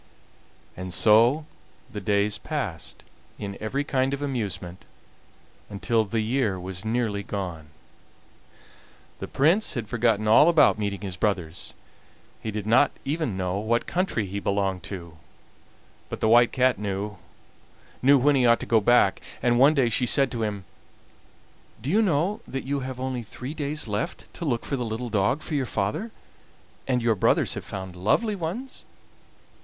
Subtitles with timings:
[0.75, 1.45] And so
[1.91, 3.03] the days passed,
[3.37, 4.83] in every kind of amusement,
[5.69, 7.67] until the year was nearly gone.
[9.19, 11.75] The Prince had forgotten all about meeting his brothers:
[12.41, 15.17] he did not even know what country he belonged to;
[16.09, 17.17] but the White Cat knew
[18.01, 20.65] when he ought to go back, and one day she said to him:
[21.79, 25.09] "Do you know that you have only three days left to look for the little
[25.11, 26.09] dog for your father,
[26.87, 28.83] and your brothers have found lovely ones?"